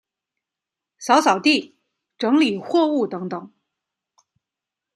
[0.97, 1.75] 扫扫地、
[2.17, 3.53] 整理货物等等